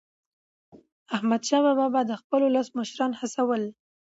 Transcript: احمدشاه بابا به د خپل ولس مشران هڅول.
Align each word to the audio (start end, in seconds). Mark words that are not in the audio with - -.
احمدشاه 1.15 1.61
بابا 1.65 1.87
به 1.93 2.01
د 2.05 2.11
خپل 2.21 2.41
ولس 2.43 2.67
مشران 2.77 3.11
هڅول. 3.19 3.63